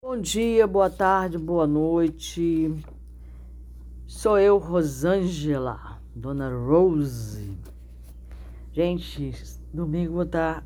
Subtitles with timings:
[0.00, 2.72] Bom dia, boa tarde, boa noite.
[4.06, 7.58] Sou eu, Rosângela, Dona Rose.
[8.72, 9.32] Gente,
[9.74, 10.64] domingo vou estar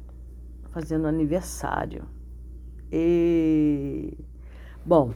[0.69, 2.05] fazendo aniversário.
[2.93, 4.19] E
[4.85, 5.14] bom,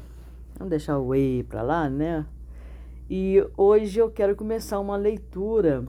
[0.57, 2.27] vamos deixar o Whey para lá, né?
[3.11, 5.87] E hoje eu quero começar uma leitura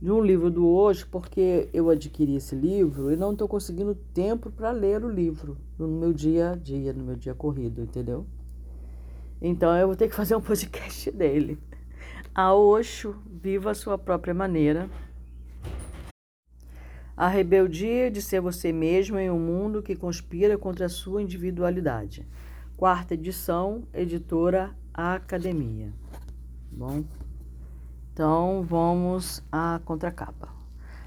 [0.00, 4.52] de um livro do hoje, porque eu adquiri esse livro e não estou conseguindo tempo
[4.52, 8.26] para ler o livro no meu dia a dia, no meu dia corrido, entendeu?
[9.40, 11.58] Então eu vou ter que fazer um podcast dele.
[12.34, 14.88] A Osho, viva a sua própria maneira.
[17.16, 22.26] A rebeldia de ser você mesmo em um mundo que conspira contra a sua individualidade.
[22.76, 25.92] Quarta edição, editora Academia.
[26.70, 27.04] Bom.
[28.12, 30.61] Então vamos à contracapa.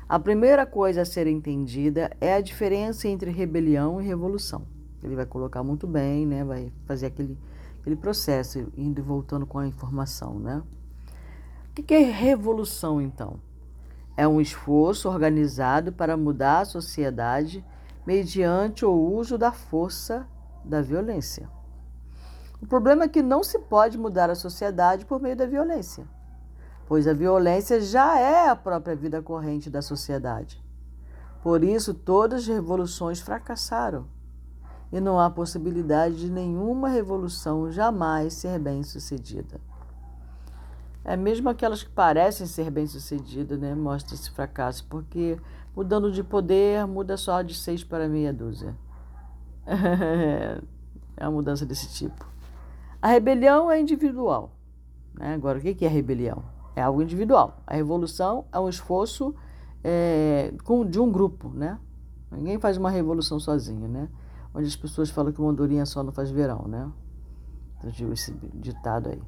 [0.08, 4.68] A primeira coisa a ser entendida é a diferença entre rebelião e revolução.
[5.04, 6.44] Ele vai colocar muito bem, né?
[6.44, 7.36] Vai fazer aquele,
[7.82, 10.62] aquele processo indo e voltando com a informação, né?
[11.72, 13.40] O que é revolução então?
[14.16, 17.66] É um esforço organizado para mudar a sociedade
[18.06, 20.28] mediante o uso da força
[20.64, 21.50] da violência.
[22.62, 26.08] O problema é que não se pode mudar a sociedade por meio da violência
[26.88, 30.64] pois a violência já é a própria vida corrente da sociedade.
[31.42, 34.08] Por isso, todas as revoluções fracassaram
[34.92, 39.60] e não há possibilidade de nenhuma revolução jamais ser bem-sucedida.
[41.04, 43.76] É mesmo aquelas que parecem ser bem-sucedidas, né?
[43.76, 45.40] Mostra esse fracasso, porque
[45.76, 48.76] mudando de poder muda só de seis para meia dúzia.
[49.68, 52.26] é uma mudança desse tipo.
[53.00, 54.52] A rebelião é individual.
[55.14, 55.36] Né?
[55.36, 56.55] Agora, o que é rebelião?
[56.76, 57.62] É algo individual.
[57.66, 59.34] A revolução é um esforço
[59.84, 60.54] é,
[60.90, 61.80] de um grupo, né?
[62.32, 64.10] Ninguém faz uma revolução sozinho, né?
[64.54, 66.92] Onde as pessoas falam que uma andorinha só não faz verão, né?
[67.78, 69.22] Então, esse ditado aí.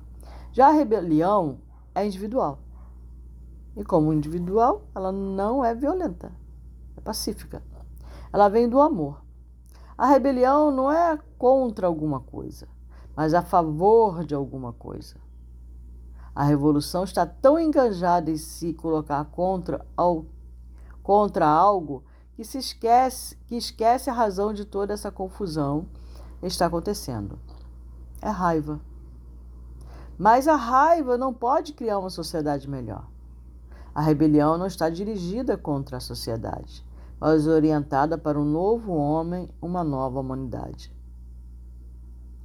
[0.52, 1.60] Já a rebelião
[1.94, 2.60] é individual.
[3.76, 6.32] E como individual, ela não é violenta,
[6.96, 7.62] é pacífica.
[8.34, 9.22] Ela vem do amor.
[9.98, 12.68] A rebelião não é contra alguma coisa,
[13.16, 15.16] mas a favor de alguma coisa.
[16.38, 20.24] A revolução está tão engajada em se colocar contra, ao,
[21.02, 22.04] contra algo
[22.36, 25.88] que se esquece, que esquece a razão de toda essa confusão
[26.40, 27.40] que está acontecendo.
[28.22, 28.80] É raiva.
[30.16, 33.08] Mas a raiva não pode criar uma sociedade melhor.
[33.92, 36.86] A rebelião não está dirigida contra a sociedade,
[37.20, 40.96] mas orientada para um novo homem, uma nova humanidade.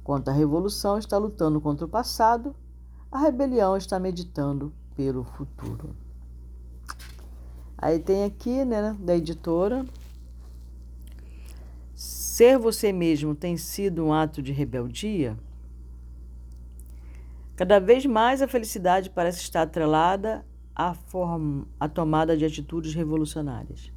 [0.03, 2.55] Quanto à revolução, está lutando contra o passado
[3.13, 5.95] a rebelião está meditando pelo futuro.
[7.77, 9.85] Aí tem aqui, né, da editora.
[11.93, 15.37] Ser você mesmo tem sido um ato de rebeldia?
[17.55, 20.43] Cada vez mais a felicidade parece estar atrelada
[20.75, 23.91] à, forma, à tomada de atitudes revolucionárias.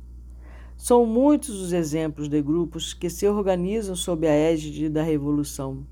[0.76, 5.86] São muitos os exemplos de grupos que se organizam sob a égide da revolução,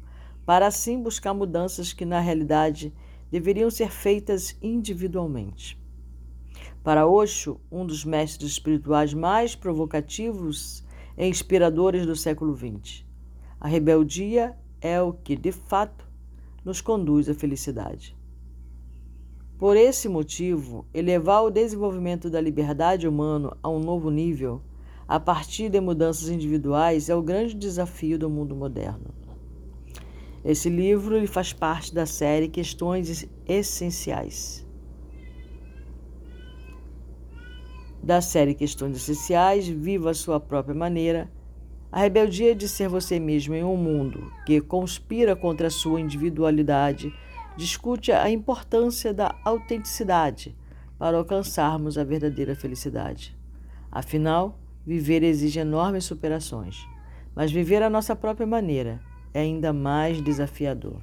[0.45, 2.93] para assim buscar mudanças que, na realidade,
[3.35, 5.77] deveriam ser feitas individualmente.
[6.85, 10.85] Para Osho, um dos mestres espirituais mais provocativos
[11.19, 13.05] e inspiradores do século XX,
[13.59, 16.09] a rebeldia é o que, de fato,
[16.65, 18.17] nos conduz à felicidade.
[19.59, 24.63] Por esse motivo, elevar o desenvolvimento da liberdade humana a um novo nível,
[25.09, 29.24] a partir de mudanças individuais, é o grande desafio do mundo moderno.
[30.45, 34.67] Esse livro ele faz parte da série Questões Essenciais.
[38.03, 41.33] Da série Questões Essenciais, Viva a Sua Própria Maneira,
[41.91, 47.11] a rebeldia de ser você mesmo em um mundo que conspira contra a sua individualidade
[47.57, 50.55] discute a importância da autenticidade
[50.99, 53.35] para alcançarmos a verdadeira felicidade.
[53.91, 56.87] Afinal, viver exige enormes superações,
[57.35, 59.01] mas viver à nossa própria maneira
[59.35, 61.03] é ainda mais desafiador.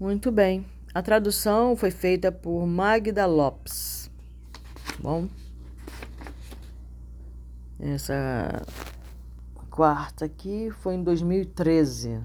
[0.00, 0.64] Muito bem.
[0.94, 4.10] A tradução foi feita por Magda Lopes.
[5.00, 5.28] Bom,
[7.78, 8.64] essa
[9.70, 12.20] quarta aqui foi em 2013.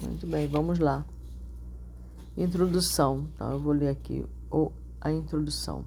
[0.00, 1.04] Muito bem, vamos lá.
[2.36, 3.28] Introdução.
[3.34, 4.72] Então, eu vou ler aqui o
[5.02, 5.84] a introdução.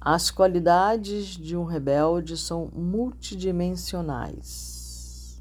[0.00, 5.40] As qualidades de um rebelde são multidimensionais.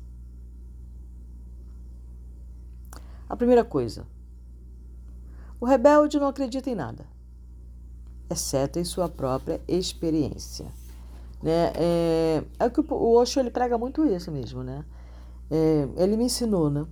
[3.28, 4.06] A primeira coisa,
[5.60, 7.08] O rebelde não acredita em nada,
[8.30, 10.72] exceto em sua própria experiência.
[11.42, 11.72] Né?
[11.76, 14.86] É, é que o Osho ele prega muito isso mesmo, né?
[15.50, 16.86] É, ele me ensinou, né?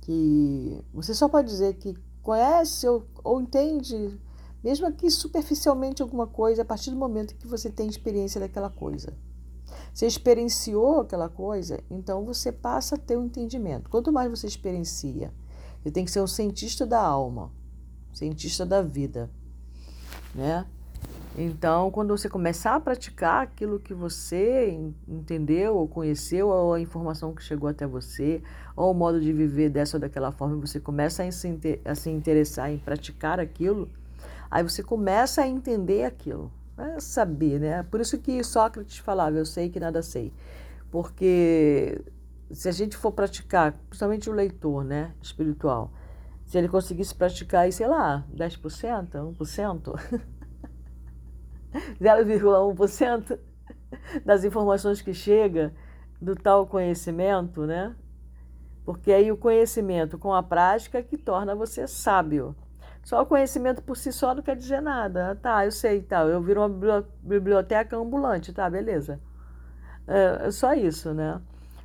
[0.00, 4.18] Que você só pode dizer que conhece ou, ou entende,
[4.62, 9.14] mesmo que superficialmente alguma coisa, a partir do momento que você tem experiência daquela coisa.
[9.92, 13.90] Você experienciou aquela coisa, então você passa a ter um entendimento.
[13.90, 15.32] Quanto mais você experiencia,
[15.82, 17.52] você tem que ser um cientista da alma,
[18.12, 19.30] cientista da vida,
[20.34, 20.66] né?
[21.36, 27.32] Então, quando você começar a praticar aquilo que você entendeu ou conheceu, ou a informação
[27.32, 28.42] que chegou até você,
[28.74, 32.78] ou o modo de viver dessa ou daquela forma, você começa a se, interessar em
[32.78, 33.88] praticar aquilo,
[34.50, 37.84] aí você começa a entender aquilo, é saber, né?
[37.84, 40.32] Por isso que Sócrates falava, eu sei que nada sei.
[40.90, 42.02] Porque
[42.50, 45.92] se a gente for praticar, principalmente o leitor, né, espiritual,
[46.44, 50.20] se ele conseguisse praticar sei lá, 10%, 1%,
[52.00, 53.38] 0,1%
[54.24, 55.72] das informações que chega
[56.20, 57.94] do tal conhecimento, né?
[58.84, 62.54] Porque aí o conhecimento com a prática que torna você sábio.
[63.02, 65.36] Só o conhecimento por si só não quer dizer nada.
[65.36, 69.20] Tá, eu sei, tá, eu viro uma biblioteca ambulante, tá, beleza.
[70.06, 71.40] É, é só isso, né?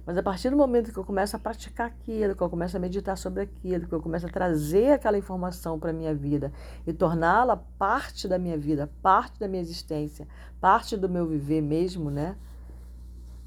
[0.06, 2.80] Mas a partir do momento que eu começo a praticar aquilo, que eu começo a
[2.80, 6.54] meditar sobre aquilo, que eu começo a trazer aquela informação para a minha vida
[6.86, 10.28] e torná-la parte da minha vida, parte da minha existência,
[10.62, 12.36] parte do meu viver mesmo, né?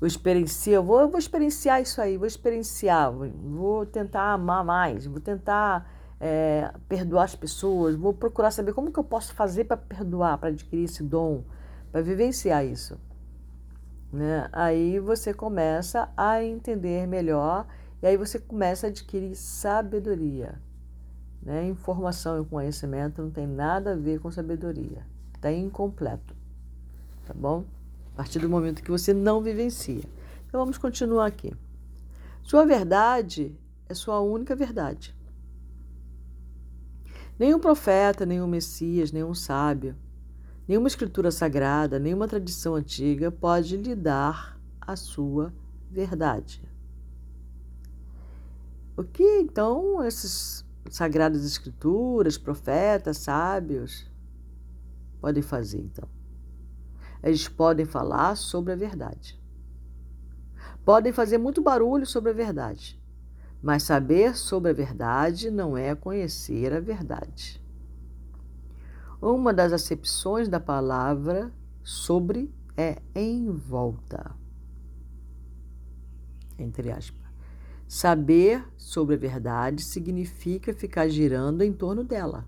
[0.01, 5.07] Eu experiencio, eu vou, eu vou experienciar isso aí, vou experienciar, vou tentar amar mais,
[5.07, 5.89] vou tentar
[6.21, 10.49] é, perdoar as pessoas, vou procurar saber como que eu posso fazer para perdoar, para
[10.51, 11.45] adquirir esse dom,
[11.91, 12.99] para vivenciar isso.
[14.13, 14.49] Né?
[14.53, 17.67] Aí você começa a entender melhor
[18.03, 20.61] e aí você começa a adquirir sabedoria.
[21.43, 21.67] Né?
[21.69, 25.07] Informação e conhecimento não tem nada a ver com sabedoria.
[25.35, 26.35] Está incompleto.
[27.27, 27.65] Tá bom?
[28.15, 30.05] A partir do momento que você não vivencia.
[30.47, 31.55] Então vamos continuar aqui.
[32.43, 33.55] Sua verdade
[33.89, 35.15] é sua única verdade.
[37.39, 39.95] Nenhum profeta, nenhum Messias, nenhum sábio
[40.69, 45.51] Nenhuma escritura sagrada, nenhuma tradição antiga pode lhe dar a sua
[45.91, 46.63] verdade.
[48.95, 54.11] O que então essas sagradas escrituras, profetas, sábios
[55.23, 56.07] podem fazer então?
[57.23, 59.41] Eles podem falar sobre a verdade.
[60.85, 63.01] Podem fazer muito barulho sobre a verdade,
[63.63, 67.58] mas saber sobre a verdade não é conhecer a verdade.
[69.21, 74.35] Uma das acepções da palavra sobre é em volta.
[76.57, 77.27] Entre aspas.
[77.89, 82.47] Saber sobre a verdade significa ficar girando em torno dela.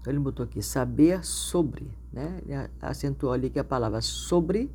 [0.00, 2.40] Então ele botou aqui saber sobre, né?
[2.44, 4.70] Ele acentuou ali que a palavra sobre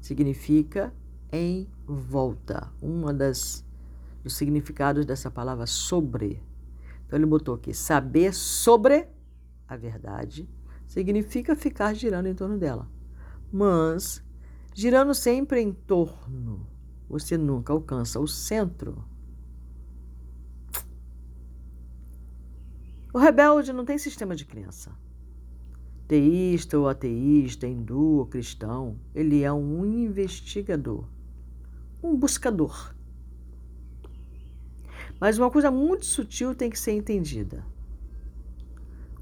[0.00, 0.92] significa
[1.30, 2.72] em volta.
[2.82, 3.64] Uma das
[4.24, 6.42] dos significados dessa palavra sobre
[7.06, 9.08] então ele botou aqui: saber sobre
[9.66, 10.48] a verdade
[10.86, 12.90] significa ficar girando em torno dela.
[13.52, 14.24] Mas
[14.74, 16.66] girando sempre em torno,
[17.08, 19.04] você nunca alcança o centro.
[23.12, 24.92] O rebelde não tem sistema de crença.
[26.06, 31.08] Teísta ou ateísta, hindu ou cristão, ele é um investigador,
[32.02, 32.95] um buscador.
[35.20, 37.64] Mas uma coisa muito sutil tem que ser entendida.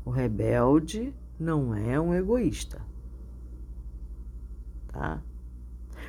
[0.04, 2.82] O rebelde não é um egoísta.
[4.88, 5.22] Tá?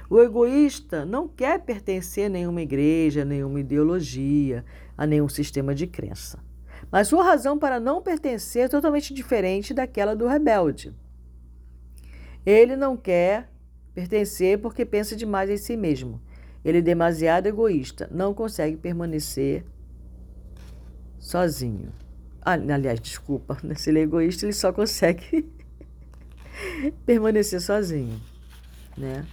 [0.09, 4.65] O egoísta não quer pertencer a nenhuma igreja, a nenhuma ideologia,
[4.97, 6.39] a nenhum sistema de crença.
[6.91, 10.93] Mas sua razão para não pertencer é totalmente diferente daquela do rebelde.
[12.45, 13.49] Ele não quer
[13.93, 16.21] pertencer porque pensa demais em si mesmo.
[16.63, 19.65] Ele é demasiado egoísta, não consegue permanecer
[21.25, 21.91] sozinho.
[22.39, 23.73] Ah, aliás, desculpa, né?
[23.73, 25.49] se ele é egoísta, ele só consegue
[27.03, 28.21] permanecer sozinho,
[28.95, 29.25] né?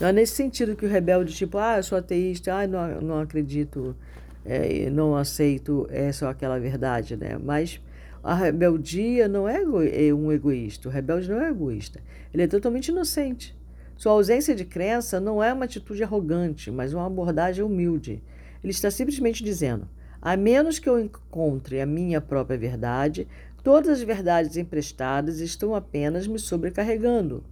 [0.00, 3.20] Não é nesse sentido que o rebelde, tipo, ah, eu sou ateísta, ah, não, não
[3.20, 3.94] acredito,
[4.42, 7.36] é, não aceito é só aquela verdade, né?
[7.36, 7.78] Mas
[8.22, 9.60] a rebeldia não é,
[10.08, 12.00] é um egoísta, o rebelde não é egoísta,
[12.32, 13.54] ele é totalmente inocente.
[13.98, 18.22] Sua ausência de crença não é uma atitude arrogante, mas uma abordagem humilde.
[18.64, 19.86] Ele está simplesmente dizendo:
[20.20, 23.26] a menos que eu encontre a minha própria verdade,
[23.62, 27.44] todas as verdades emprestadas estão apenas me sobrecarregando.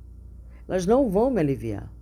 [0.69, 1.93] Elas não vão me aliviar.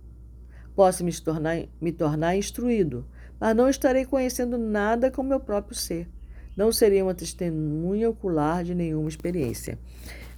[0.75, 3.05] Posso me tornar, me tornar instruído,
[3.39, 6.07] mas não estarei conhecendo nada com meu próprio ser.
[6.55, 9.77] Não serei uma testemunha ocular de nenhuma experiência.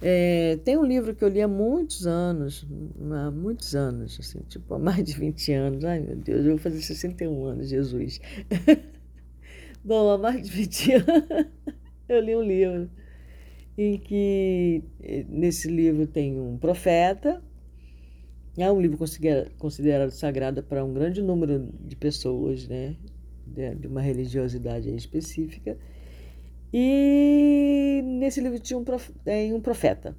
[0.00, 2.66] É, tem um livro que eu li há muitos anos,
[3.10, 5.84] há muitos anos, assim, tipo, há mais de 20 anos.
[5.84, 8.20] Ai, meu Deus, eu vou fazer 61 anos, Jesus.
[9.88, 11.46] Bom, há mais de 20 anos
[12.06, 12.90] eu li um livro
[13.78, 17.42] em que eh, nesse livro tem um profeta,
[18.58, 18.98] é um livro
[19.56, 22.96] considerado sagrado para um grande número de pessoas, né,
[23.46, 25.78] de uma religiosidade específica,
[26.70, 28.84] e nesse livro tinha um,
[29.24, 30.14] tem um profeta.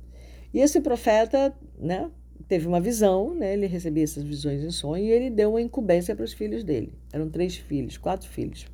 [0.52, 2.10] E esse profeta, né,
[2.48, 6.16] teve uma visão, né, ele recebia essas visões em sonho e ele deu uma incumbência
[6.16, 6.92] para os filhos dele.
[7.14, 8.66] Eram três filhos, quatro filhos.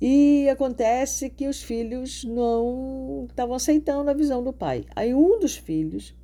[0.00, 4.84] E acontece que os filhos não estavam aceitando a visão do pai.
[4.94, 6.14] Aí um dos filhos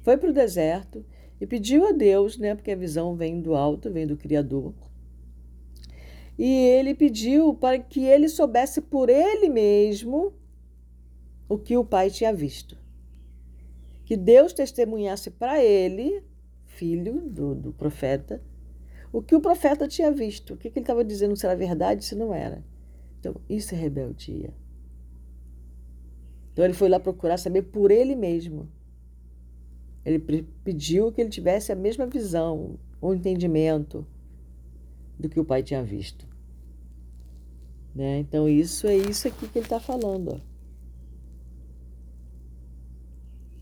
[0.00, 1.04] foi para o deserto
[1.38, 4.72] e pediu a Deus, né, porque a visão vem do alto, vem do Criador.
[6.38, 10.32] E ele pediu para que ele soubesse por ele mesmo
[11.48, 12.78] o que o pai tinha visto.
[14.04, 16.22] Que Deus testemunhasse para ele,
[16.64, 18.40] filho do, do profeta,
[19.12, 20.54] o que o profeta tinha visto.
[20.54, 22.64] O que, que ele estava dizendo, se era verdade, se não era.
[23.18, 24.54] Então, isso é rebeldia.
[26.52, 28.68] Então, ele foi lá procurar saber por ele mesmo.
[30.04, 30.18] Ele
[30.64, 34.06] pediu que ele tivesse a mesma visão, o entendimento
[35.18, 36.26] do que o pai tinha visto.
[37.94, 38.20] Né?
[38.20, 40.34] Então, isso é isso aqui que ele está falando.
[40.34, 40.40] Ó.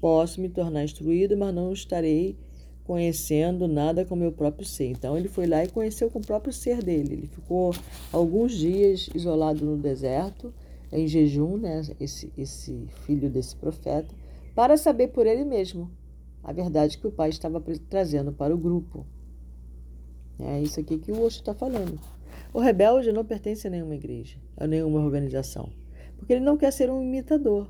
[0.00, 2.38] Posso me tornar instruído, mas não estarei
[2.86, 4.86] conhecendo nada com meu próprio ser.
[4.86, 7.14] Então ele foi lá e conheceu com o próprio ser dele.
[7.14, 7.74] Ele ficou
[8.12, 10.54] alguns dias isolado no deserto,
[10.92, 14.14] em jejum, né, esse, esse filho desse profeta,
[14.54, 15.90] para saber por ele mesmo
[16.42, 19.04] a verdade que o pai estava trazendo para o grupo.
[20.38, 21.98] É isso aqui que o Osho está falando.
[22.54, 25.70] O rebelde não pertence a nenhuma igreja, a nenhuma organização,
[26.16, 27.68] porque ele não quer ser um imitador.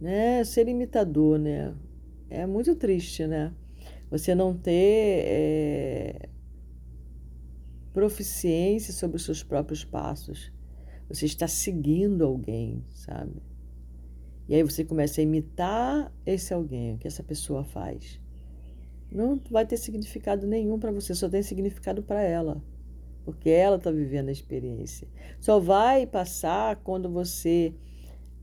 [0.00, 0.42] Né?
[0.44, 1.74] Ser imitador né?
[2.30, 3.52] é muito triste, né?
[4.10, 6.28] Você não ter é,
[7.92, 10.52] proficiência sobre os seus próprios passos.
[11.08, 13.42] Você está seguindo alguém, sabe?
[14.48, 18.20] E aí você começa a imitar esse alguém, o que essa pessoa faz.
[19.10, 22.62] Não vai ter significado nenhum para você, só tem significado para ela,
[23.24, 25.08] porque ela está vivendo a experiência.
[25.40, 27.74] Só vai passar quando você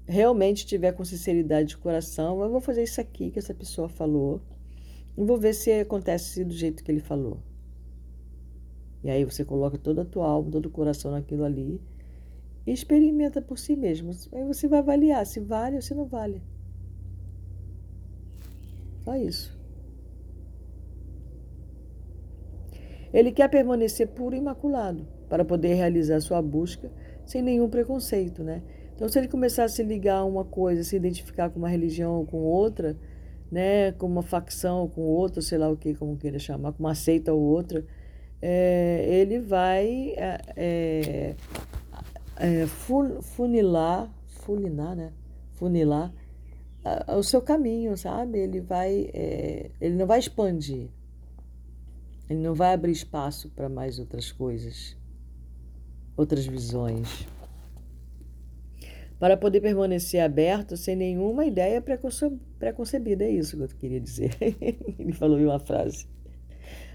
[0.07, 2.41] realmente tiver com sinceridade de coração.
[2.41, 4.41] Eu vou fazer isso aqui que essa pessoa falou
[5.23, 7.39] vou ver se acontece do jeito que ele falou.
[9.03, 11.79] E aí você coloca toda a tua alma, todo o coração naquilo ali
[12.65, 14.11] e experimenta por si mesmo.
[14.33, 16.41] Aí você vai avaliar se vale ou se não vale.
[19.03, 19.55] Só isso.
[23.13, 26.91] Ele quer permanecer puro e imaculado para poder realizar sua busca
[27.25, 28.61] sem nenhum preconceito, né?
[28.95, 32.15] Então, se ele começar a se ligar a uma coisa, se identificar com uma religião
[32.15, 32.97] ou com outra,
[33.55, 36.93] né, com uma facção, com outra, sei lá o que, como queira chamar, com uma
[36.93, 37.85] seita ou outra,
[38.41, 41.35] é, ele vai é,
[42.35, 42.67] é,
[43.21, 45.13] funilar, funilar, né?
[45.53, 46.13] Funilar
[47.17, 48.39] o seu caminho, sabe?
[48.39, 49.09] Ele vai,
[49.81, 50.89] ele não vai expandir,
[52.29, 54.97] ele não vai abrir espaço para mais outras coisas,
[56.17, 57.25] outras visões
[59.25, 63.23] para poder permanecer aberto sem nenhuma ideia preconcebida.
[63.23, 64.37] É isso que eu queria dizer.
[64.99, 66.07] Ele falou em uma frase.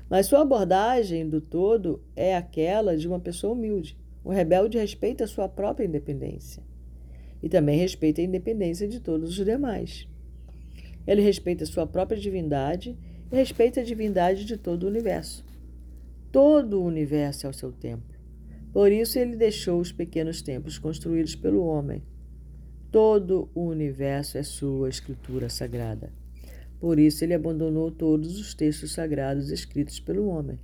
[0.08, 3.98] Mas sua abordagem do todo é aquela de uma pessoa humilde.
[4.22, 6.62] O rebelde respeita a sua própria independência
[7.42, 10.06] e também respeita a independência de todos os demais.
[11.08, 12.96] Ele respeita a sua própria divindade
[13.32, 15.44] e respeita a divindade de todo o universo.
[16.30, 18.16] Todo o universo é o seu templo.
[18.72, 22.04] Por isso ele deixou os pequenos templos construídos pelo homem.
[22.90, 26.12] Todo o universo é sua escritura sagrada.
[26.78, 30.58] Por isso ele abandonou todos os textos sagrados escritos pelo homem.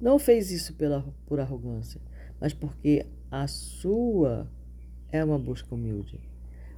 [0.00, 2.00] Não fez isso pela, por arrogância,
[2.40, 4.50] mas porque a sua
[5.10, 6.20] é uma busca humilde.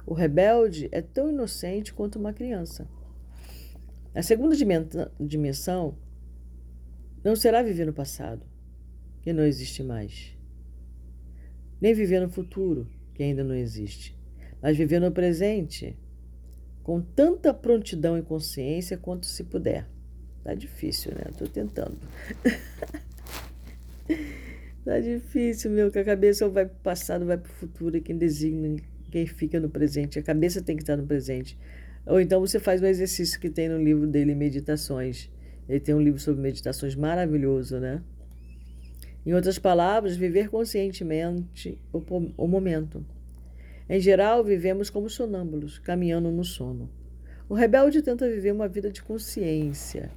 [0.05, 2.87] O rebelde é tão inocente quanto uma criança.
[4.13, 4.55] A segunda
[5.19, 5.97] dimensão
[7.23, 8.45] não será viver no passado,
[9.21, 10.35] que não existe mais
[11.79, 14.14] nem viver no futuro, que ainda não existe,
[14.65, 15.95] mas viver no presente
[16.81, 19.87] com tanta prontidão e consciência quanto se puder.
[20.43, 21.25] Tá difícil, né?
[21.29, 21.95] Estou tentando.
[24.83, 28.17] tá difícil, meu, que a cabeça vai para o passado vai para o futuro, quem
[28.17, 28.75] designa,
[29.11, 30.17] quem fica no presente.
[30.17, 31.55] A cabeça tem que estar no presente.
[32.03, 35.29] Ou então você faz um exercício que tem no livro dele, Meditações.
[35.69, 38.01] Ele tem um livro sobre meditações maravilhoso, né?
[39.23, 41.99] Em outras palavras, viver conscientemente o,
[42.35, 43.05] o momento.
[43.87, 46.89] Em geral, vivemos como sonâmbulos, caminhando no sono.
[47.47, 50.11] O rebelde tenta viver uma vida de consciência.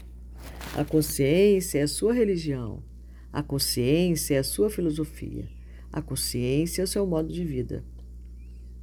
[0.75, 2.83] A consciência é a sua religião.
[3.31, 5.49] A consciência é a sua filosofia.
[5.93, 7.85] A consciência é o seu modo de vida.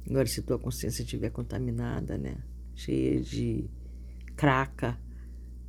[0.08, 2.36] Agora, se tua consciência estiver contaminada, né?
[2.74, 3.68] Cheia de
[4.36, 4.96] craca,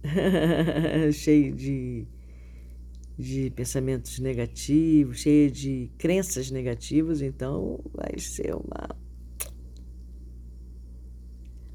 [1.11, 2.05] cheia de,
[3.17, 9.06] de pensamentos negativos, cheia de crenças negativas, então vai ser uma.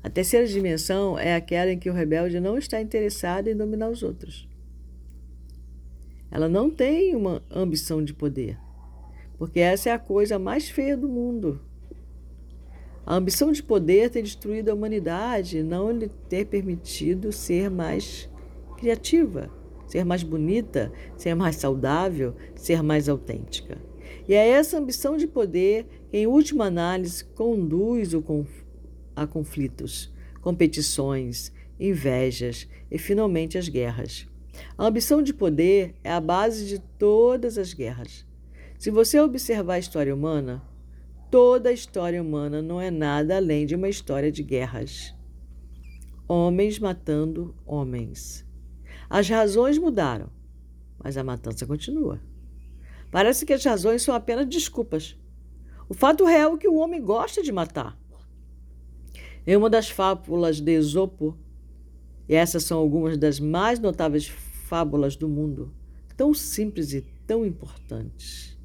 [0.03, 4.03] A terceira dimensão é aquela em que o rebelde não está interessado em dominar os
[4.03, 4.49] outros.
[6.31, 8.59] Ela não tem uma ambição de poder,
[9.39, 11.61] porque essa é a coisa mais feia do mundo.
[13.07, 18.29] A ambição de poder tem destruído a humanidade, não lhe ter permitido ser mais
[18.77, 19.51] criativa,
[19.87, 23.79] ser mais bonita, ser mais saudável, ser mais autêntica.
[24.29, 28.23] E é essa ambição de poder que, em última análise, conduz o
[29.15, 34.27] a conflitos, competições, invejas e, finalmente, as guerras.
[34.77, 38.27] A ambição de poder é a base de todas as guerras.
[38.79, 40.63] Se você observar a história humana,
[41.31, 45.15] toda a história humana não é nada além de uma história de guerras.
[46.29, 48.47] Homens matando homens.
[49.09, 50.31] As razões mudaram,
[51.03, 52.21] mas a matança continua.
[53.11, 55.19] Parece que as razões são apenas desculpas.
[55.89, 57.99] O fato real é que o homem gosta de matar.
[59.47, 61.37] Em uma das fábulas de Esopo,
[62.29, 65.73] e essas são algumas das mais notáveis fábulas do mundo,
[66.17, 68.57] tão simples e tão importantes.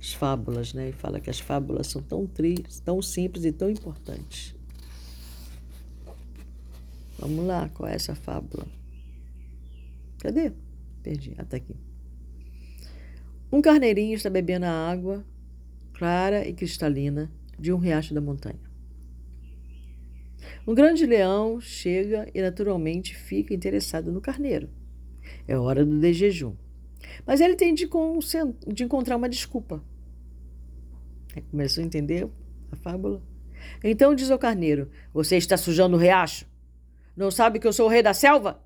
[0.00, 0.88] As fábulas, né?
[0.88, 4.54] E fala que as fábulas são tão, tristes, tão simples e tão importantes.
[7.18, 8.66] Vamos lá, qual é essa fábula?
[10.18, 10.52] Cadê?
[11.02, 11.34] Perdi.
[11.38, 11.76] Até ah, aqui.
[13.52, 15.24] Um carneirinho está bebendo a água
[15.92, 18.71] clara e cristalina de um riacho da montanha.
[20.66, 24.68] Um grande leão chega e naturalmente fica interessado no carneiro.
[25.46, 26.54] É hora do de jejum.
[27.26, 27.88] Mas ele tem de,
[28.68, 29.82] de encontrar uma desculpa.
[31.50, 32.28] Começou a entender
[32.70, 33.22] a fábula?
[33.82, 36.46] Então diz ao carneiro: Você está sujando o riacho?
[37.16, 38.62] Não sabe que eu sou o rei da selva?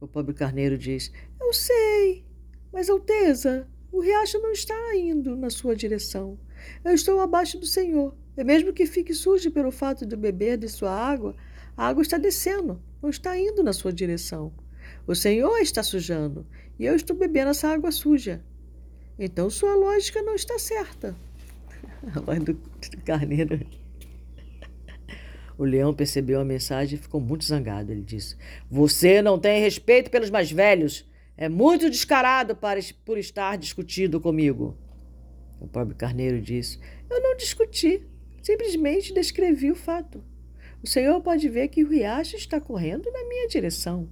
[0.00, 2.24] O pobre carneiro diz: Eu sei,
[2.72, 6.38] mas Alteza, o riacho não está indo na sua direção.
[6.84, 8.14] Eu estou abaixo do Senhor.
[8.36, 11.34] E mesmo que fique sujo pelo fato de beber de sua água,
[11.76, 14.52] a água está descendo, não está indo na sua direção.
[15.06, 16.46] O Senhor está sujando
[16.78, 18.42] e eu estou bebendo essa água suja.
[19.18, 21.16] Então sua lógica não está certa.
[22.14, 22.56] A voz do
[23.04, 23.66] carneiro.
[25.58, 27.90] O leão percebeu a mensagem e ficou muito zangado.
[27.90, 28.36] Ele disse:
[28.70, 31.04] Você não tem respeito pelos mais velhos.
[31.36, 34.76] É muito descarado para, por estar discutindo comigo.
[35.60, 36.78] O pobre carneiro disse:
[37.10, 38.06] Eu não discuti,
[38.42, 40.22] simplesmente descrevi o fato.
[40.82, 44.08] O senhor pode ver que o riacho está correndo na minha direção.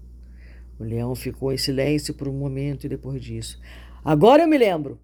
[0.79, 3.61] O leão ficou em silêncio por um momento e depois disso.
[4.05, 5.01] Agora eu me lembro.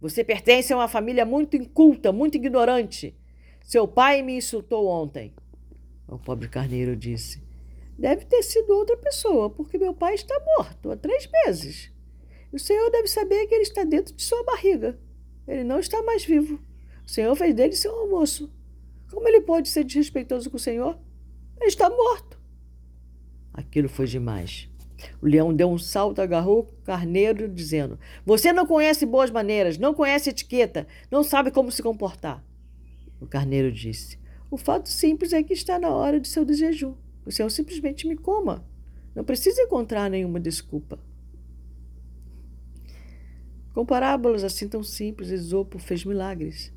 [0.00, 3.16] Você pertence a uma família muito inculta, muito ignorante.
[3.62, 5.32] Seu pai me insultou ontem.
[6.08, 7.40] O pobre carneiro disse.
[7.96, 11.92] Deve ter sido outra pessoa, porque meu pai está morto há três meses.
[12.52, 14.98] o senhor deve saber que ele está dentro de sua barriga.
[15.46, 16.60] Ele não está mais vivo.
[17.06, 18.50] O senhor fez dele seu almoço.
[19.10, 20.98] Como ele pode ser desrespeitoso com o senhor?
[21.58, 22.40] Ele está morto.
[23.52, 24.68] Aquilo foi demais.
[25.20, 29.92] O leão deu um salto, agarrou o carneiro, dizendo: Você não conhece boas maneiras, não
[29.92, 32.42] conhece etiqueta, não sabe como se comportar.
[33.20, 34.18] O carneiro disse:
[34.50, 36.94] O fato simples é que está na hora de seu jejum.
[37.26, 38.64] O senhor simplesmente me coma.
[39.14, 40.98] Não precisa encontrar nenhuma desculpa.
[43.72, 46.72] Com parábolas assim tão simples, Esopo fez milagres.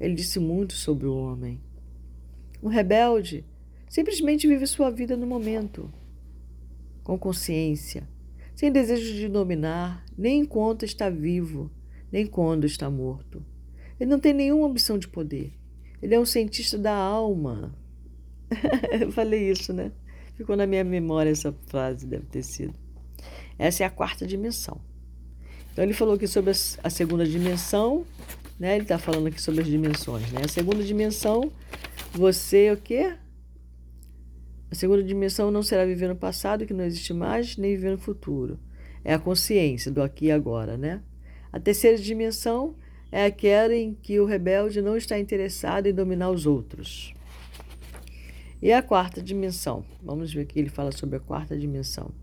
[0.00, 1.60] Ele disse muito sobre o homem.
[2.62, 3.44] Um rebelde
[3.88, 5.92] simplesmente vive sua vida no momento
[7.06, 8.08] com consciência,
[8.52, 11.70] sem desejo de dominar, nem enquanto está vivo,
[12.10, 13.44] nem quando está morto.
[14.00, 15.52] Ele não tem nenhuma ambição de poder.
[16.02, 17.72] Ele é um cientista da alma.
[19.00, 19.92] Eu falei isso, né?
[20.34, 22.74] Ficou na minha memória essa frase, deve ter sido.
[23.56, 24.80] Essa é a quarta dimensão.
[25.76, 28.06] Então ele falou aqui sobre a segunda dimensão,
[28.58, 28.76] né?
[28.76, 30.40] Ele está falando aqui sobre as dimensões, né?
[30.42, 31.52] A segunda dimensão,
[32.14, 33.14] você o quê?
[34.70, 37.98] A segunda dimensão não será viver no passado, que não existe mais, nem viver no
[37.98, 38.58] futuro.
[39.04, 41.02] É a consciência do aqui e agora, né?
[41.52, 42.74] A terceira dimensão
[43.12, 47.12] é aquela em que o rebelde não está interessado em dominar os outros.
[48.62, 49.84] E a quarta dimensão?
[50.02, 52.14] Vamos ver o que ele fala sobre a quarta dimensão.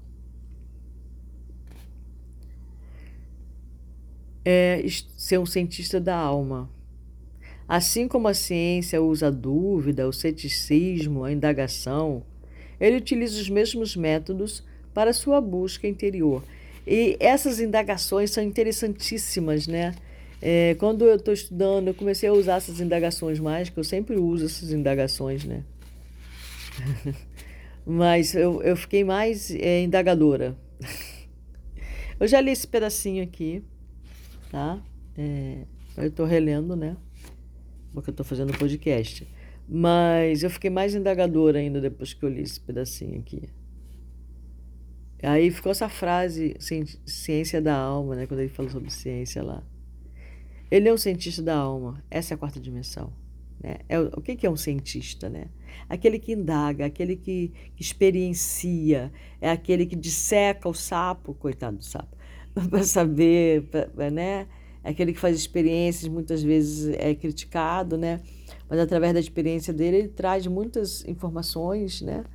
[4.45, 4.83] É
[5.17, 6.69] ser um cientista da alma.
[7.67, 12.23] Assim como a ciência usa a dúvida, o ceticismo, a indagação,
[12.79, 16.43] ele utiliza os mesmos métodos para sua busca interior.
[16.85, 19.95] E essas indagações são interessantíssimas, né?
[20.41, 24.17] É, quando eu estou estudando, eu comecei a usar essas indagações mais, que eu sempre
[24.17, 25.63] uso essas indagações, né?
[27.85, 30.57] Mas eu, eu fiquei mais é, indagadora.
[32.19, 33.63] eu já li esse pedacinho aqui,
[34.53, 34.79] tá?
[35.17, 35.65] É,
[35.97, 36.95] eu estou relendo, né?
[37.91, 39.27] Porque eu estou fazendo podcast.
[39.67, 43.49] Mas eu fiquei mais indagadora ainda depois que eu li esse pedacinho aqui.
[45.23, 46.55] Aí ficou essa frase,
[47.03, 48.27] ciência da alma, né?
[48.27, 49.63] Quando ele falou sobre ciência lá.
[50.69, 52.03] Ele é um cientista da alma.
[52.11, 53.11] Essa é a quarta dimensão.
[53.59, 53.77] Né?
[53.89, 55.45] É, o que é um cientista, né?
[55.89, 59.11] Aquele que indaga, aquele que, que experiencia,
[59.41, 62.15] é aquele que disseca o sapo, coitado do sapo,
[62.69, 64.47] para saber, pra, né?
[64.83, 68.19] Aquele que faz experiências, muitas vezes é criticado, né?
[68.69, 72.25] Mas através da experiência dele, ele traz muitas informações, né?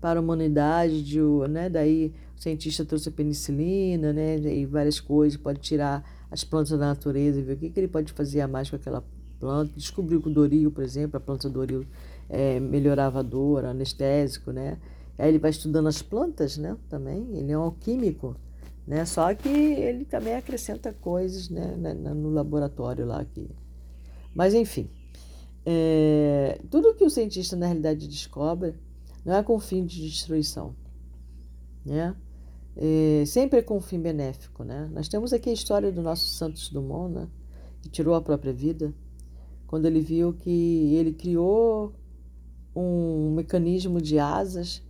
[0.00, 1.68] Para a humanidade, de, né?
[1.68, 4.36] Daí o cientista trouxe a penicilina, né?
[4.38, 7.88] E várias coisas, pode tirar as plantas da natureza e ver o que, que ele
[7.88, 9.02] pode fazer a mais com aquela
[9.40, 9.72] planta.
[9.76, 11.86] Descobriu que o Doril, por exemplo, a planta Doril
[12.28, 14.78] é, melhorava a dor, anestésico, né?
[15.16, 16.76] Aí ele vai estudando as plantas, né?
[16.88, 18.36] Também, ele é um alquímico,
[18.86, 19.04] né?
[19.04, 21.74] Só que ele também acrescenta coisas, né?
[21.94, 23.50] No laboratório lá aqui.
[24.34, 24.90] Mas enfim,
[25.64, 28.74] é, tudo que o cientista na realidade descobre
[29.24, 30.74] não é com fim de destruição,
[31.84, 32.14] né?
[32.76, 34.90] É, sempre é com fim benéfico, né?
[34.92, 37.28] Nós temos aqui a história do nosso Santos Dumont, né?
[37.80, 38.92] Que tirou a própria vida
[39.66, 41.94] quando ele viu que ele criou
[42.76, 44.82] um mecanismo de asas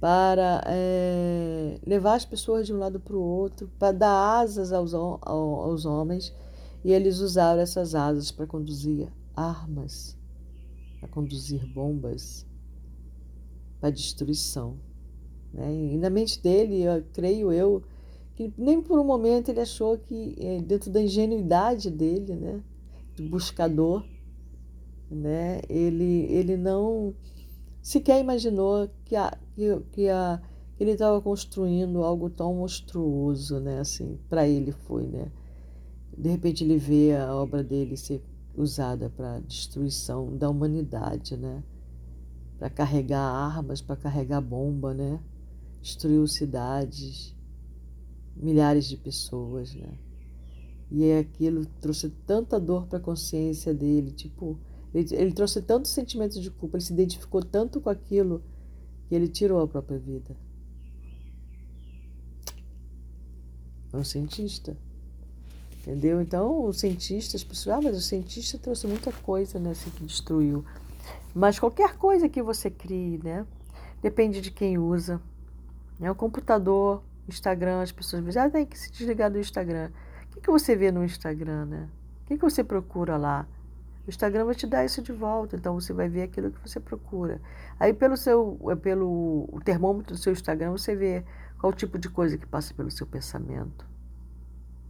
[0.00, 4.94] para é, levar as pessoas de um lado para o outro, para dar asas aos,
[4.94, 6.34] aos homens,
[6.82, 10.16] e eles usaram essas asas para conduzir armas,
[10.98, 12.46] para conduzir bombas,
[13.78, 14.78] para destruição.
[15.52, 15.92] Né?
[15.92, 17.82] E na mente dele, eu, creio eu,
[18.34, 22.62] que nem por um momento ele achou que, é, dentro da ingenuidade dele, né,
[23.14, 24.02] de buscador,
[25.10, 25.60] né?
[25.68, 27.12] Ele, ele não
[27.82, 30.40] sequer imaginou que, a, que, que, a,
[30.78, 33.80] ele estava construindo algo tão monstruoso, né?
[33.80, 35.30] Assim, para ele foi, né?
[36.16, 38.22] De repente ele vê a obra dele ser
[38.56, 41.62] usada para destruição da humanidade, né?
[42.58, 45.20] Para carregar armas, para carregar bomba, né?
[45.80, 47.34] Destruiu cidades,
[48.36, 49.98] milhares de pessoas, né?
[50.90, 54.58] E aquilo trouxe tanta dor para a consciência dele, tipo,
[54.94, 58.42] ele, ele trouxe tantos sentimentos de culpa, ele se identificou tanto com aquilo
[59.08, 60.36] que ele tirou a própria vida.
[63.92, 64.76] É um cientista.
[65.80, 66.20] Entendeu?
[66.20, 70.04] Então, o cientista, as pessoas, ah, mas o cientista trouxe muita coisa, né, assim, que
[70.04, 70.64] destruiu.
[71.34, 73.46] Mas qualquer coisa que você crie, né,
[74.02, 75.20] depende de quem usa.
[76.00, 79.90] É o computador, Instagram, as pessoas dizem, ah, tem que se desligar do Instagram.
[80.24, 81.88] O que, que você vê no Instagram, né?
[82.22, 83.48] O que, que você procura lá?
[84.06, 86.80] O Instagram vai te dar isso de volta, então você vai ver aquilo que você
[86.80, 87.40] procura.
[87.78, 91.24] Aí pelo seu, pelo o termômetro do seu Instagram, você vê
[91.58, 93.84] qual tipo de coisa que passa pelo seu pensamento.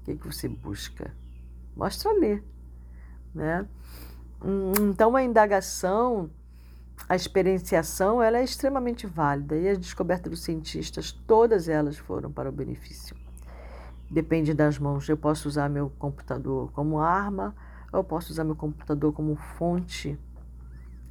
[0.01, 1.12] O que, que você busca?
[1.77, 2.42] Mostra ali,
[3.35, 3.66] né?
[4.42, 6.31] Hum, então a indagação,
[7.09, 12.49] a experienciação, ela é extremamente válida e as descobertas dos cientistas, todas elas foram para
[12.49, 13.16] o benefício.
[14.11, 15.09] Depende das mãos.
[15.09, 17.55] Eu posso usar meu computador como arma
[17.92, 20.18] eu posso usar meu computador como fonte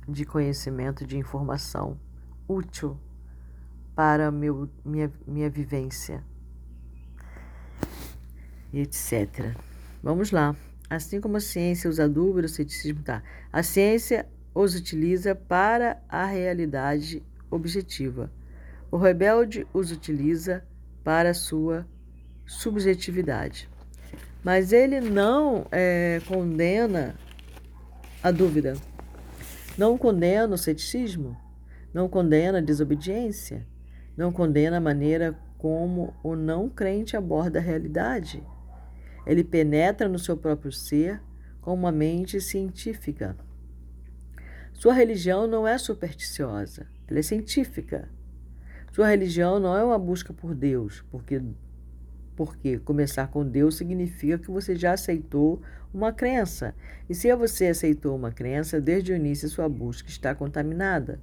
[0.08, 2.00] de conhecimento, de informação
[2.48, 2.98] útil
[3.96, 6.24] para meu, minha, minha vivência,
[8.74, 9.56] etc.
[10.02, 10.56] Vamos lá.
[10.90, 13.22] Assim como a ciência usa a dúvida, o ceticismo, tá?
[13.52, 18.32] A ciência os utiliza para a realidade objetiva.
[18.90, 20.66] O rebelde os utiliza
[21.04, 21.86] para a sua
[22.46, 23.70] subjetividade.
[24.44, 27.16] Mas ele não é, condena
[28.24, 28.76] a dúvida,
[29.78, 31.38] não condena o ceticismo,
[31.94, 33.66] não condena a desobediência,
[34.16, 38.42] não condena a maneira como o não crente aborda a realidade.
[39.26, 41.22] Ele penetra no seu próprio ser
[41.62, 43.36] com uma mente científica.
[44.74, 48.08] Sua religião não é supersticiosa, ela é científica.
[48.94, 51.42] Sua religião não é uma busca por Deus, porque
[52.40, 55.62] porque começar com Deus significa que você já aceitou
[55.94, 56.74] uma crença.
[57.10, 61.20] E se você aceitou uma crença, desde o início sua busca está contaminada.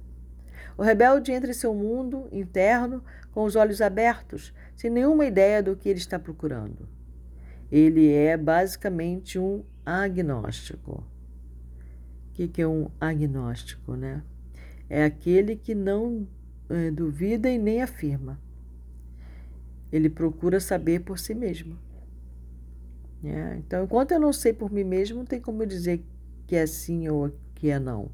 [0.77, 5.75] O rebelde entra em seu mundo interno com os olhos abertos, sem nenhuma ideia do
[5.75, 6.87] que ele está procurando.
[7.71, 11.03] ele é basicamente um agnóstico.
[12.29, 14.21] O que, é um agnóstico, né?
[14.87, 16.27] É aquele que não
[16.69, 18.39] é, duvida e nem afirma.
[19.91, 21.77] Ele procura saber por si mesmo.
[23.23, 26.03] É, então, enquanto eu não sei por mim mesmo, não tem como eu dizer
[26.45, 28.11] que é sim ou que é não.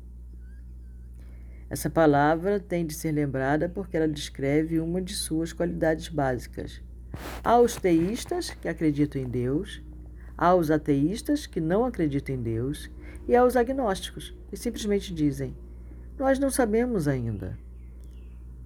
[1.70, 6.82] Essa palavra tem de ser lembrada porque ela descreve uma de suas qualidades básicas.
[7.44, 9.82] Aos teístas que acreditam em Deus,
[10.38, 12.90] aos ateístas que não acreditam em Deus
[13.28, 15.56] e aos agnósticos que simplesmente dizem:
[16.18, 17.58] Nós não sabemos ainda.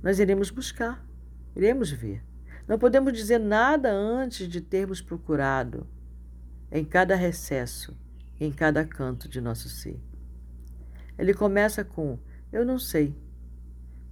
[0.04, 1.06] Nós iremos buscar,
[1.56, 2.27] iremos ver.
[2.68, 5.88] Não podemos dizer nada antes de termos procurado
[6.72, 7.96] em cada recesso,
[8.40, 10.00] em cada canto de nosso ser.
[11.18, 12.20] Ele começa com:
[12.52, 13.16] Eu não sei.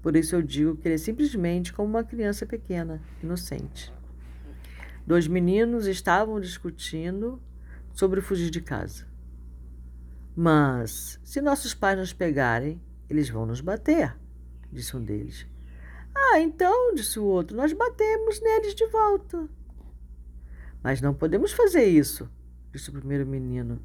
[0.02, 3.94] Por isso eu digo que ele é simplesmente como uma criança pequena, inocente.
[5.06, 7.42] Dois meninos estavam discutindo
[7.94, 9.06] sobre fugir de casa.
[10.36, 14.16] Mas, se nossos pais nos pegarem, eles vão nos bater,
[14.72, 15.48] disse um deles.
[16.16, 19.50] Ah, então, disse o outro, nós batemos neles de volta.
[20.82, 22.30] Mas não podemos fazer isso,
[22.72, 23.82] disse o primeiro menino.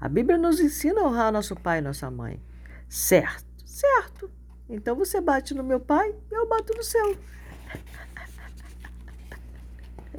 [0.00, 2.42] A Bíblia nos ensina a honrar nosso pai e nossa mãe.
[2.88, 4.30] Certo, certo.
[4.68, 7.18] Então você bate no meu pai e eu bato no seu.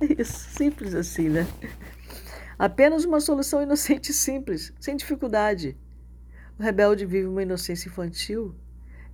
[0.01, 1.47] É isso, simples assim, né?
[2.59, 5.77] Apenas uma solução inocente e simples, sem dificuldade.
[6.59, 8.55] O rebelde vive uma inocência infantil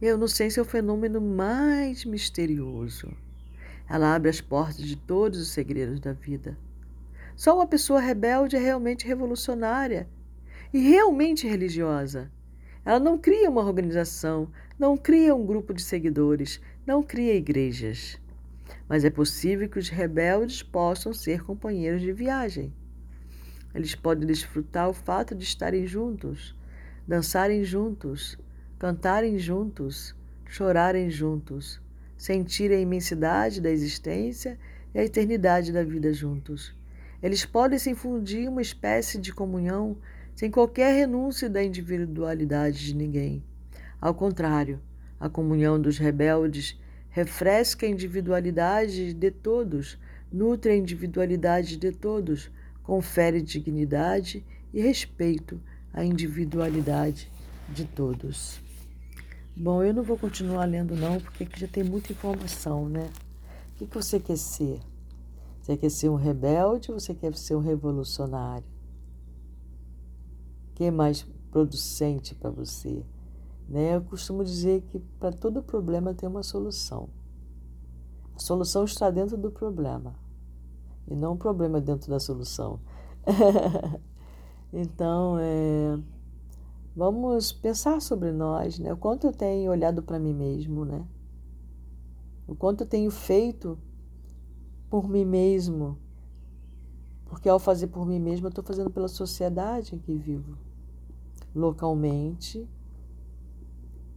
[0.02, 3.16] e a inocência é o fenômeno mais misterioso.
[3.88, 6.58] Ela abre as portas de todos os segredos da vida.
[7.36, 10.08] Só uma pessoa rebelde é realmente revolucionária
[10.74, 12.32] e realmente religiosa.
[12.84, 18.20] Ela não cria uma organização, não cria um grupo de seguidores, não cria igrejas.
[18.90, 22.74] Mas é possível que os rebeldes possam ser companheiros de viagem.
[23.74, 26.56] Eles podem desfrutar o fato de estarem juntos,
[27.08, 28.38] dançarem juntos,
[28.82, 30.16] cantarem juntos,
[30.50, 31.80] chorarem juntos,
[32.18, 34.58] sentir a imensidade da existência
[34.92, 36.76] e a eternidade da vida juntos.
[37.22, 39.98] Eles podem se infundir uma espécie de comunhão
[40.34, 43.44] sem qualquer renúncia da individualidade de ninguém.
[44.02, 44.82] Ao contrário,
[45.20, 46.76] a comunhão dos rebeldes
[47.12, 49.96] refresca a individualidade de todos,
[50.34, 52.50] nutre a individualidade de todos,
[52.82, 55.62] confere dignidade e respeito
[55.94, 57.32] à individualidade
[57.70, 58.71] de todos.
[59.56, 63.12] Bom, eu não vou continuar lendo não, porque aqui já tem muita informação, né?
[63.72, 64.80] O que, você quer ser?
[65.62, 68.66] Você quer ser um rebelde ou você quer ser um revolucionário?
[70.70, 73.06] O que é mais producente para você?
[73.68, 73.96] Né?
[73.96, 77.10] Eu costumo dizer que para todo problema tem uma solução.
[78.36, 80.16] A solução está dentro do problema
[81.08, 82.80] e não o problema dentro da solução.
[84.72, 86.00] então, é,
[86.96, 88.94] vamos pensar sobre nós, né?
[88.94, 91.06] O quanto eu tenho olhado para mim mesmo, né?
[92.48, 93.78] O quanto eu tenho feito
[94.90, 95.98] por mim mesmo.
[97.26, 100.58] Porque ao fazer por mim mesmo, eu estou fazendo pela sociedade em que vivo,
[101.56, 102.70] localmente,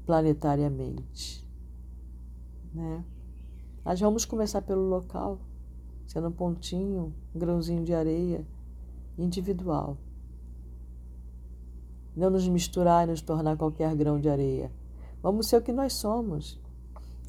[0.05, 1.49] planetariamente.
[2.75, 3.05] Né?
[3.85, 5.39] Nós vamos começar pelo local,
[6.09, 8.45] sendo um pontinho, um grãozinho de areia
[9.17, 9.97] individual.
[12.17, 14.71] Não nos misturar e nos tornar qualquer grão de areia.
[15.23, 16.61] Vamos ser o que nós somos.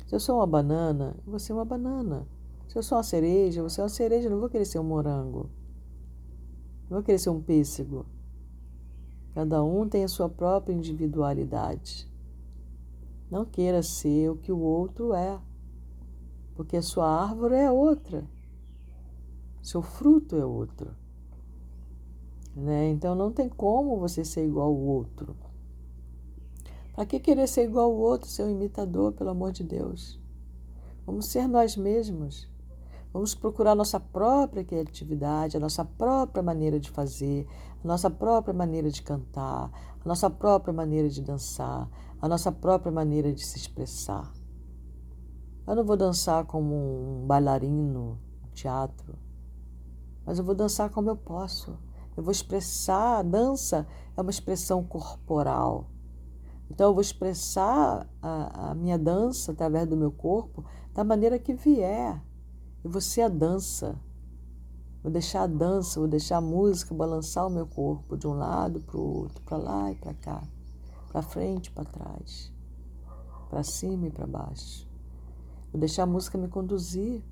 [0.06, 2.28] Se eu sou uma banana, eu vou ser uma banana.
[2.67, 5.50] Se eu sou uma cereja, você é uma cereja, não vou querer ser um morango.
[6.89, 8.06] Não vou querer ser um pêssego.
[9.34, 12.10] Cada um tem a sua própria individualidade.
[13.30, 15.39] Não queira ser o que o outro é,
[16.56, 18.24] porque a sua árvore é outra,
[19.62, 20.95] seu fruto é outro.
[22.56, 22.89] Né?
[22.89, 25.36] Então não tem como você ser igual ao outro.
[26.94, 30.18] Para que querer ser igual ao outro, ser um imitador, pelo amor de Deus?
[31.06, 32.50] Vamos ser nós mesmos.
[33.12, 37.48] Vamos procurar nossa própria criatividade, a nossa própria maneira de fazer,
[37.84, 39.72] a nossa própria maneira de cantar,
[40.04, 41.89] a nossa própria maneira de dançar,
[42.22, 44.34] a nossa própria maneira de se expressar.
[45.68, 49.18] Eu não vou dançar como um bailarino, um teatro,
[50.26, 51.78] mas eu vou dançar como eu posso.
[52.15, 55.89] Eu vou expressar, a dança é uma expressão corporal.
[56.69, 61.54] Então eu vou expressar a, a minha dança através do meu corpo da maneira que
[61.54, 62.23] vier.
[62.84, 63.99] E você a dança.
[65.04, 68.82] Vou deixar a dança, vou deixar a música balançar o meu corpo de um lado
[68.82, 70.41] para o outro, para lá e para cá,
[71.12, 72.51] para frente e para trás,
[73.51, 74.89] para cima e para baixo.
[75.71, 77.23] Vou deixar a música me conduzir.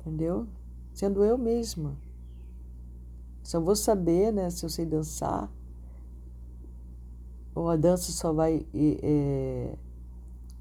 [0.00, 0.48] Entendeu?
[0.92, 1.96] Sendo eu mesma.
[3.48, 5.50] Só vou saber né, se eu sei dançar
[7.54, 9.74] ou a dança só vai é,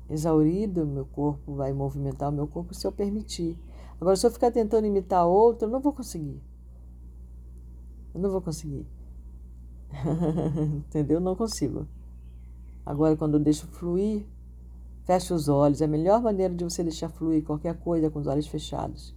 [0.10, 3.60] exaurir o meu corpo, vai movimentar o meu corpo se eu permitir.
[4.00, 6.42] Agora, se eu ficar tentando imitar outro, eu não vou conseguir.
[8.16, 8.88] Eu não vou conseguir.
[10.88, 11.20] Entendeu?
[11.20, 11.86] Não consigo.
[12.86, 14.26] Agora, quando eu deixo fluir,
[15.04, 15.82] fecha os olhos.
[15.82, 19.14] É a melhor maneira de você deixar fluir qualquer coisa com os olhos fechados.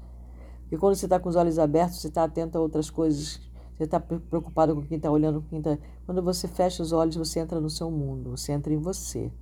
[0.62, 3.48] Porque quando você está com os olhos abertos, você está atento a outras coisas.
[3.80, 5.78] Você está preocupado com quem está olhando, com quem está.
[6.04, 9.32] Quando você fecha os olhos, você entra no seu mundo, você entra em você.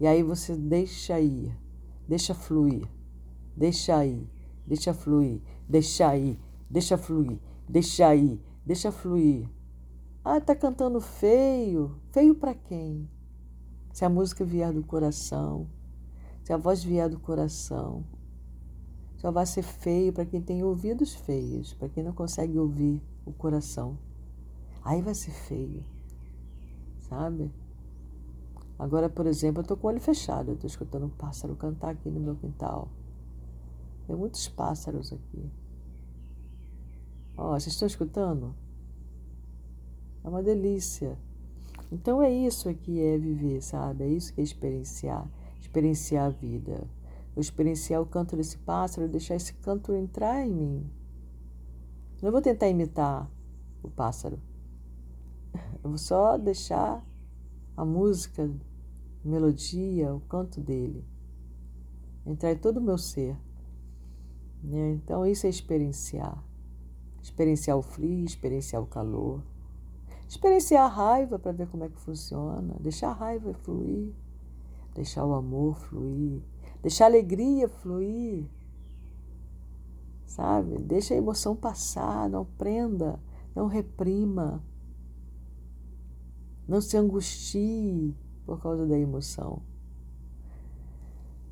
[0.00, 1.54] E aí você deixa ir,
[2.08, 2.88] deixa fluir,
[3.54, 4.26] deixa ir,
[4.66, 9.46] deixa fluir, deixa ir, deixa fluir, deixa ir, deixa fluir.
[10.24, 12.00] Ah, tá cantando feio.
[12.12, 13.06] Feio para quem?
[13.92, 15.68] Se a música vier do coração,
[16.42, 18.06] se a voz vier do coração,
[19.18, 23.32] só vai ser feio para quem tem ouvidos feios, para quem não consegue ouvir o
[23.32, 23.98] coração.
[24.82, 25.84] Aí vai ser feio,
[27.00, 27.50] sabe?
[28.78, 31.90] Agora, por exemplo, eu estou com o olho fechado, eu estou escutando um pássaro cantar
[31.90, 32.88] aqui no meu quintal.
[34.06, 35.50] Tem muitos pássaros aqui.
[37.36, 38.54] Ó, vocês estão escutando?
[40.22, 41.16] É uma delícia.
[41.90, 44.04] Então é isso que é viver, sabe?
[44.04, 45.28] É isso que é experienciar,
[45.60, 46.86] experienciar a vida.
[47.36, 50.90] Eu experienciar o canto desse pássaro, deixar esse canto entrar em mim.
[52.24, 53.30] Não vou tentar imitar
[53.82, 54.40] o pássaro.
[55.82, 57.04] Eu vou só deixar
[57.76, 58.50] a música,
[59.22, 61.04] a melodia, o canto dele
[62.24, 63.36] entrar em todo o meu ser.
[64.62, 64.92] Né?
[64.92, 66.42] Então, isso é experienciar.
[67.22, 69.42] Experienciar o frio, experienciar o calor.
[70.26, 72.74] Experienciar a raiva para ver como é que funciona.
[72.80, 74.14] Deixar a raiva fluir.
[74.94, 76.40] Deixar o amor fluir.
[76.80, 78.48] Deixar a alegria fluir.
[80.34, 80.78] Sabe?
[80.78, 82.28] Deixa a emoção passar.
[82.28, 83.20] Não prenda.
[83.54, 84.60] Não reprima.
[86.66, 89.62] Não se angustie por causa da emoção.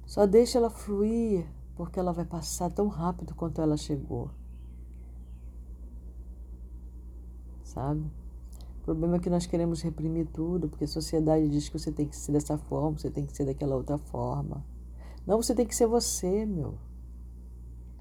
[0.05, 4.31] Só deixa ela fluir, porque ela vai passar tão rápido quanto ela chegou.
[7.63, 8.11] Sabe?
[8.81, 12.09] O problema é que nós queremos reprimir tudo, porque a sociedade diz que você tem
[12.09, 14.67] que ser dessa forma, você tem que ser daquela outra forma.
[15.25, 16.75] Não, você tem que ser você, meu.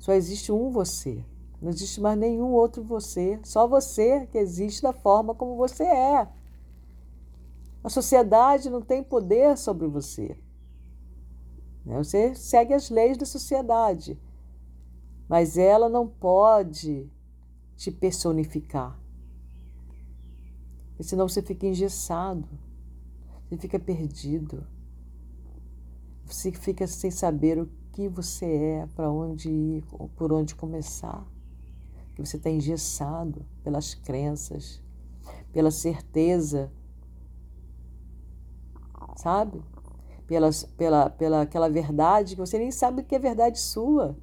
[0.01, 1.23] Só existe um você.
[1.61, 3.39] Não existe mais nenhum outro você.
[3.43, 6.27] Só você que existe da forma como você é.
[7.83, 10.35] A sociedade não tem poder sobre você.
[11.85, 11.97] Né?
[11.99, 14.19] Você segue as leis da sociedade,
[15.29, 17.07] mas ela não pode
[17.77, 18.99] te personificar.
[20.99, 22.47] Senão você fica engessado,
[23.47, 24.65] você fica perdido,
[26.25, 29.83] você fica sem saber o que você é, para onde ir,
[30.15, 31.25] por onde começar.
[32.15, 34.81] Que você está engessado pelas crenças,
[35.51, 36.71] pela certeza,
[39.15, 39.61] sabe?
[40.27, 44.17] Pela, pela, pela aquela verdade que você nem sabe que é verdade sua.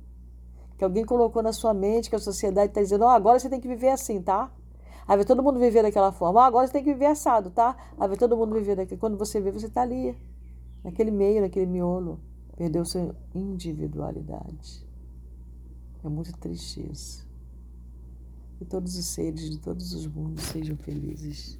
[0.77, 3.61] Que alguém colocou na sua mente, que a sociedade está dizendo, oh, agora você tem
[3.61, 4.51] que viver assim, tá?
[5.07, 6.43] Aí vai todo mundo viver daquela forma.
[6.43, 7.77] Ah, agora você tem que viver assado, tá?
[7.99, 9.01] Aí vai todo mundo viver daquele.
[9.01, 10.17] Quando você vê, você está ali,
[10.85, 12.21] naquele meio, naquele miolo.
[12.59, 14.85] Perdeu sua individualidade.
[16.03, 17.25] É muito triste isso.
[18.57, 21.57] Que todos os seres de todos os mundos sejam felizes.